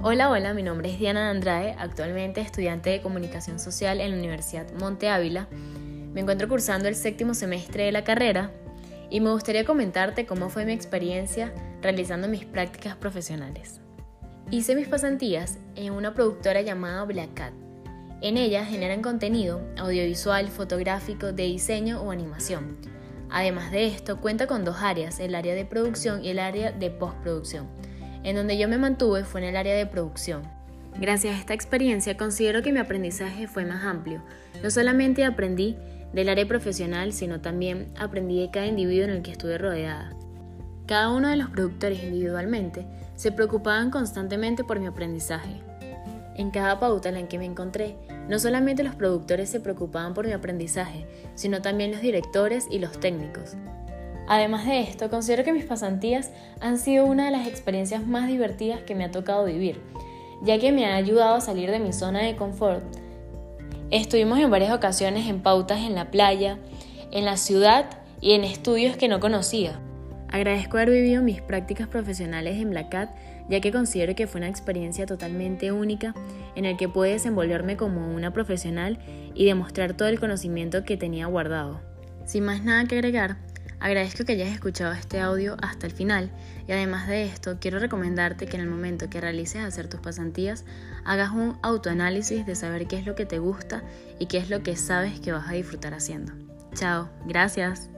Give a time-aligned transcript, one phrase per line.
[0.00, 4.72] Hola, hola, mi nombre es Diana Andrade, actualmente estudiante de Comunicación Social en la Universidad
[4.74, 5.48] Monte Ávila.
[5.50, 8.52] Me encuentro cursando el séptimo semestre de la carrera
[9.10, 13.80] y me gustaría comentarte cómo fue mi experiencia realizando mis prácticas profesionales.
[14.52, 17.52] Hice mis pasantías en una productora llamada Black Cat.
[18.20, 22.76] En ella generan contenido audiovisual, fotográfico, de diseño o animación.
[23.30, 26.88] Además de esto, cuenta con dos áreas, el área de producción y el área de
[26.88, 27.66] postproducción.
[28.24, 30.42] En donde yo me mantuve fue en el área de producción.
[31.00, 34.22] Gracias a esta experiencia considero que mi aprendizaje fue más amplio.
[34.62, 35.76] No solamente aprendí
[36.12, 40.12] del área profesional, sino también aprendí de cada individuo en el que estuve rodeada.
[40.86, 45.60] Cada uno de los productores individualmente se preocupaban constantemente por mi aprendizaje.
[46.34, 47.96] En cada pauta en la que me encontré,
[48.28, 52.98] no solamente los productores se preocupaban por mi aprendizaje, sino también los directores y los
[53.00, 53.56] técnicos.
[54.28, 58.82] Además de esto, considero que mis pasantías han sido una de las experiencias más divertidas
[58.82, 59.80] que me ha tocado vivir,
[60.42, 62.84] ya que me ha ayudado a salir de mi zona de confort.
[63.90, 66.58] Estuvimos en varias ocasiones en pautas en la playa,
[67.10, 67.86] en la ciudad
[68.20, 69.80] y en estudios que no conocía.
[70.30, 73.10] Agradezco haber vivido mis prácticas profesionales en Black Cat,
[73.48, 76.14] ya que considero que fue una experiencia totalmente única
[76.54, 78.98] en el que pude desenvolverme como una profesional
[79.34, 81.80] y demostrar todo el conocimiento que tenía guardado.
[82.26, 83.38] Sin más nada que agregar,
[83.80, 86.30] agradezco que hayas escuchado este audio hasta el final
[86.66, 90.64] y además de esto quiero recomendarte que en el momento que realices hacer tus pasantías
[91.04, 93.82] hagas un autoanálisis de saber qué es lo que te gusta
[94.18, 96.32] y qué es lo que sabes que vas a disfrutar haciendo.
[96.74, 97.90] Chao, gracias.